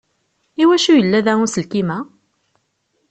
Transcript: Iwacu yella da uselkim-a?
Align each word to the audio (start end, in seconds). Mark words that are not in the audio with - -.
Iwacu 0.61 0.91
yella 0.95 1.19
da 1.25 1.33
uselkim-a? 1.43 1.97